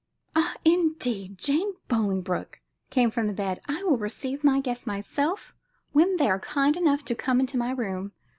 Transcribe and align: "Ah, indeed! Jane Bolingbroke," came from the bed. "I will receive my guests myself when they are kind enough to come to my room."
"Ah, 0.35 0.55
indeed! 0.65 1.37
Jane 1.37 1.75
Bolingbroke," 1.87 2.59
came 2.89 3.11
from 3.11 3.27
the 3.27 3.33
bed. 3.35 3.59
"I 3.67 3.83
will 3.83 3.99
receive 3.99 4.43
my 4.43 4.59
guests 4.59 4.87
myself 4.87 5.53
when 5.91 6.17
they 6.17 6.27
are 6.27 6.39
kind 6.39 6.75
enough 6.75 7.05
to 7.05 7.13
come 7.13 7.45
to 7.45 7.55
my 7.55 7.69
room." 7.69 8.11